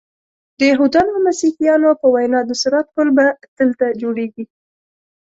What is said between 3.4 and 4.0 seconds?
دلته